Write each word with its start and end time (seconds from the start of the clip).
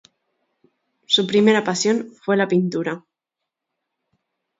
Su 1.05 1.27
primera 1.27 1.63
pasión 1.63 2.09
fue 2.25 2.35
la 2.35 2.47
pintura. 2.47 3.05